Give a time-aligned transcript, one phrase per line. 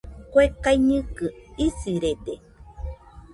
[0.31, 1.25] Kue kaiñɨkɨ
[1.65, 2.33] isirede